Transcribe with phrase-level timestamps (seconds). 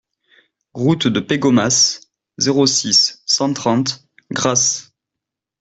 [0.73, 2.01] Route de Pégomas,
[2.39, 4.93] zéro six, cent trente Grasse